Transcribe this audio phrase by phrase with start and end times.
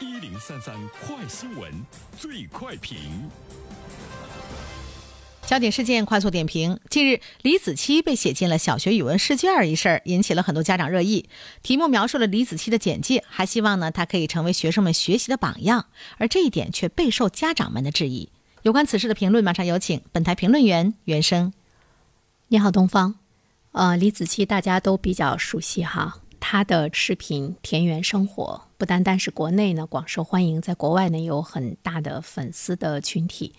[0.00, 1.70] 一零三三快新闻，
[2.16, 2.96] 最快评。
[5.46, 11.28] 焦点事件快速点评：近日，李子柒被写进了小学语文试卷一事，引起了很多家长热议。
[11.62, 15.84] 题目描述了李子柒的简介，还希望呢他可以成为学生们学习的榜样，
[16.16, 18.30] 而这一点却备受家长们的质疑。
[18.62, 21.52] 有关此事的评论，马上有请本台评论员袁生。
[22.48, 23.16] 你好，东方。
[23.72, 26.20] 呃，李子柒大家都比较熟悉哈，
[26.52, 33.54] 他的视频《田园生活》不单单是国内呢广受欢迎，在国外呢有很大的粉丝的群体。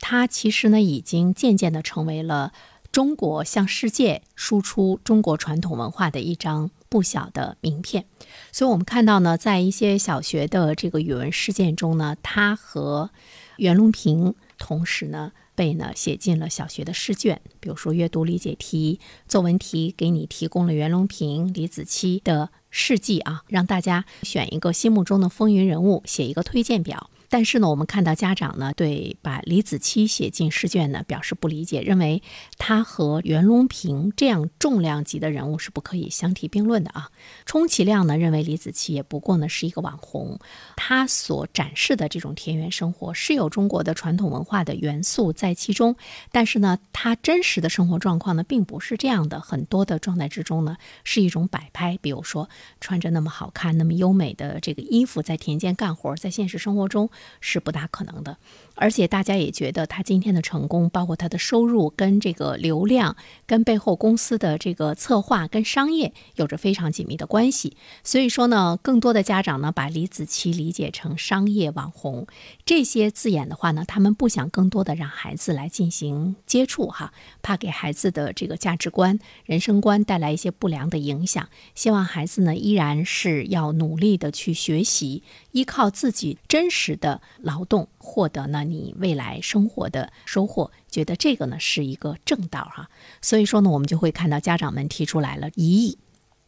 [0.00, 2.52] 他其实呢，已经渐渐的成为了
[2.90, 8.06] 中国向世界输出中国传统文化的一张不小的名片。
[8.50, 13.10] 所以，我们看到呢，在一些小学的这个语文试卷中呢，他和
[13.58, 15.30] 袁隆平同时呢
[15.62, 17.40] 被呢写进了小学的试卷。
[17.60, 18.98] 比如说，阅读理解题、
[19.28, 27.10] 作文题给你提供了袁隆平、李子柒的事迹啊，让大家选一个心目中的风云人物，写一个推荐表。
[27.32, 32.22] 但是呢，我们看到家长呢对把李子柒写进试卷呢表示不理解，认为
[32.58, 37.08] 他和袁隆平这样重量级的人物是不可以相提并论的啊。
[37.46, 40.38] 充其量呢认为李子柒也不过呢是一个网红，
[40.76, 45.96] 他所展示的这种田园生活是有中国的传统文化的元素在其中，
[46.32, 57.08] 但是呢他真实的生活状况呢并不是这样的，很多的状态之中呢是一种摆拍，比如说穿着那么好看、那么优美的这个衣服在田间干活，在现实生活中。
[57.40, 58.36] 是不大可能的，
[58.74, 67.76] 而且大家也觉得他今天的成功，包括他的收入跟这个流量，跟背后公司的这个策划跟商业有着非常紧密的关系。
[68.02, 72.26] 所以说呢，更多的家长呢把李子柒理解成商业网红
[72.64, 81.48] 这些字眼的话呢，他们不想更多的让孩子来进行接触哈，怕给孩子的这个价值观、人生观带来一些不良的影响。
[81.74, 87.11] 希望孩子呢依然是要努力的去学习，依靠自己真实的。
[87.40, 92.88] 劳动获得呢你未来生活的收获，觉得这个呢是一个正道哈，
[93.20, 95.98] 所以说呢我们就会看到家长们提出来了疑议。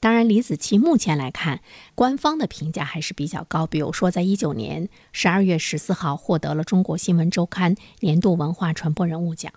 [0.01, 1.63] 当然，李子柒目前来看，
[1.95, 3.67] 官方的评价还是比较高。
[3.67, 9.51] 比如说，在一九年十二月十四号获得了中国新闻周刊年度文化传播人物奖。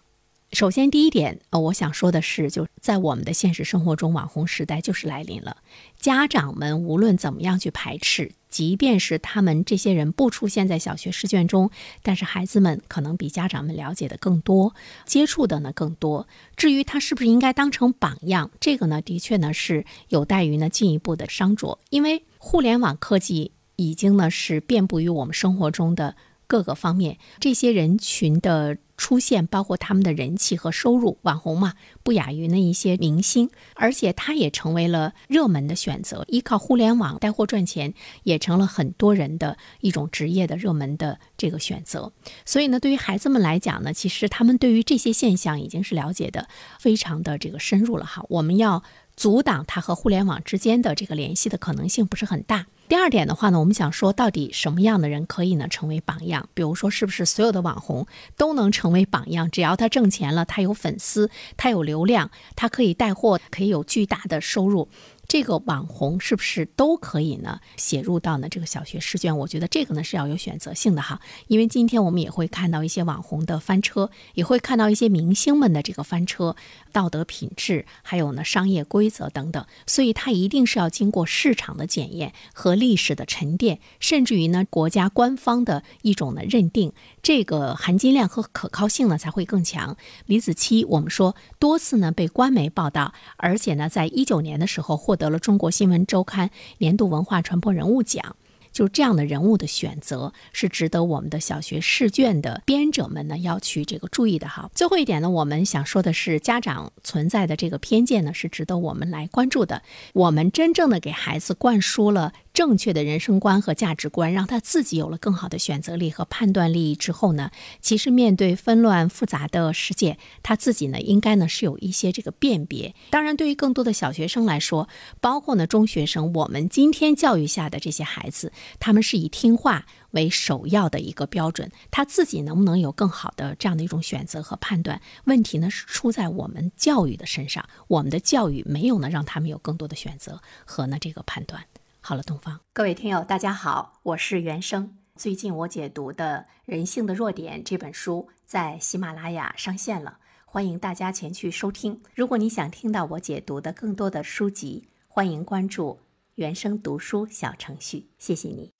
[0.53, 5.57] 首先，第一点，呃，我想说的是，就在我们的现实生活中，网红时代就是来临了。
[5.99, 11.69] 家长们无论怎么样去排斥，即便是他们这些人不出现在小学试卷中，
[12.01, 14.73] 但是孩子们可能比家长们了解的更多，
[15.05, 16.25] 接触的呢更多。
[16.55, 21.77] 至于他是不是应该当成榜样，这个呢，的确呢是有待于呢进一步的商酌。
[21.89, 26.15] 因为互联网科技已经呢是遍布于我们生活中的
[26.47, 28.77] 各个方面，这些人群的。
[28.97, 36.25] 出现包括他们的人气和收入，网红嘛不亚于那一些明星，而且他也成为了热门的选择。
[36.27, 37.93] 依靠互联网带货赚钱，
[38.23, 42.11] 也成了很多人的一种职业的热门的这个选择。
[42.43, 46.47] 所以呢，对于孩子们来讲呢，其实他们对于这些现象已经是了解的
[46.79, 48.25] 非常的这个深入了哈。
[48.29, 48.83] 我们要
[49.15, 52.65] 阻挡他和互联网之间的这个联系的可能性不是很大。
[52.87, 56.47] 第二点的话呢，我们想说，到底什么样的人可以呢成为榜样？
[56.53, 59.51] 比如说，是不是所有的网红都能成为榜样？
[59.51, 64.87] 只要他挣钱了，他有粉丝，他有流量，他可以带货，可以有巨大的收入。
[65.27, 69.37] 这个网红是不是都可以呢写入到呢这个小学试卷？
[69.37, 76.55] 我觉得这个呢是要有选择性的哈，因为今天我们也会看到一些网红的翻车，也会看到一些明星们的这个翻车，
[76.93, 89.97] 道德品质还有呢商业规则等等，所以它一定是要经过市场的检验和历史的沉淀，甚至于呢国家官方的一种呢认定，这个含金量和可靠性呢才会更强。
[90.25, 95.16] 李子柒我们说多次呢被官媒报道，而且呢在一九年的时候获。
[95.17, 98.35] 得了中国新闻周刊年度文化传播人物奖，
[98.71, 104.69] 就这样的人物的选择是值得我们的小学试卷的编者们呢要去这个注意的哈。
[104.73, 109.81] 最后一点呢，我们想说的是，家长存在的这个偏见呢是值得我们来关注的。
[110.13, 112.33] 我们真正的给孩子灌输了。
[112.57, 117.51] 正确的人生观和价值观，让他自己有了更好的选择力和判断力之后呢，
[117.81, 122.95] 其实面对纷乱复杂的世界，他自己呢应该呢是有一些这个辨别。
[123.11, 124.89] 当然，对于更多的小学生来说，
[125.21, 134.99] 包括呢中学生，我们今天教育下的这些孩子，他们是以听话为首要的一个标准，他自己能不能有更好的这样的一种选择和判断？
[135.25, 141.63] 问题呢是出在我们教育的身上，我们的教育没有呢让他们有更多的选择和呢这个判断。
[142.07, 144.97] 好了，东方，各位听友，大家好，我是原生。
[145.17, 152.01] 最近我解读的《人性的弱点》这本书在喜马拉雅上线了，欢迎大家前去收听。
[152.15, 155.99] 如果你想听到我解读的更多的书籍，欢迎关注
[156.35, 158.07] 原生读书小程序。
[158.17, 158.71] 谢谢你。